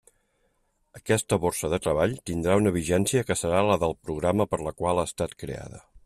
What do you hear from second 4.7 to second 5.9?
qual ha estat creada.